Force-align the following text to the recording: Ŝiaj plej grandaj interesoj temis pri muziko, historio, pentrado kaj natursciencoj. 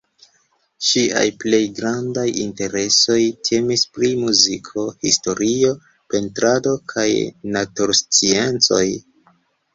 Ŝiaj 0.85 1.25
plej 1.41 1.59
grandaj 1.79 2.23
interesoj 2.43 3.17
temis 3.49 3.83
pri 3.99 4.09
muziko, 4.23 4.87
historio, 5.05 5.71
pentrado 6.15 6.75
kaj 6.97 7.07
natursciencoj. 7.59 8.83